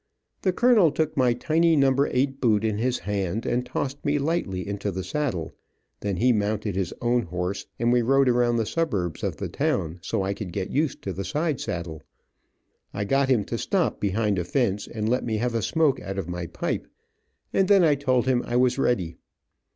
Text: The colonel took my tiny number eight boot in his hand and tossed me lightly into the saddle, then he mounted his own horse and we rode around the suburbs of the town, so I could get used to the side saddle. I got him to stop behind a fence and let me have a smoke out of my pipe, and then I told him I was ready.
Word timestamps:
The 0.41 0.51
colonel 0.51 0.91
took 0.91 1.15
my 1.15 1.33
tiny 1.33 1.75
number 1.75 2.07
eight 2.11 2.41
boot 2.41 2.63
in 2.63 2.79
his 2.79 2.97
hand 2.97 3.45
and 3.45 3.63
tossed 3.63 4.03
me 4.03 4.17
lightly 4.17 4.67
into 4.67 4.89
the 4.89 5.03
saddle, 5.03 5.53
then 5.99 6.17
he 6.17 6.33
mounted 6.33 6.75
his 6.75 6.91
own 7.03 7.21
horse 7.21 7.67
and 7.77 7.93
we 7.93 8.01
rode 8.01 8.27
around 8.27 8.55
the 8.55 8.65
suburbs 8.65 9.21
of 9.23 9.35
the 9.35 9.47
town, 9.47 9.99
so 10.01 10.23
I 10.23 10.33
could 10.33 10.51
get 10.51 10.71
used 10.71 11.03
to 11.03 11.13
the 11.13 11.23
side 11.23 11.59
saddle. 11.61 12.01
I 12.95 13.03
got 13.03 13.29
him 13.29 13.43
to 13.45 13.59
stop 13.59 13.99
behind 13.99 14.39
a 14.39 14.43
fence 14.43 14.87
and 14.87 15.07
let 15.07 15.23
me 15.23 15.37
have 15.37 15.53
a 15.53 15.61
smoke 15.61 15.99
out 16.01 16.17
of 16.17 16.27
my 16.27 16.47
pipe, 16.47 16.87
and 17.53 17.67
then 17.67 17.83
I 17.83 17.93
told 17.93 18.25
him 18.25 18.41
I 18.47 18.55
was 18.55 18.79
ready. 18.79 19.17